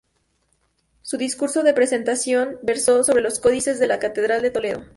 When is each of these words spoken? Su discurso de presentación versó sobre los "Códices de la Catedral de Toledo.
Su 1.03 1.17
discurso 1.17 1.61
de 1.61 1.75
presentación 1.75 2.57
versó 2.63 3.03
sobre 3.03 3.21
los 3.21 3.39
"Códices 3.39 3.77
de 3.79 3.85
la 3.85 3.99
Catedral 3.99 4.41
de 4.41 4.49
Toledo. 4.49 4.83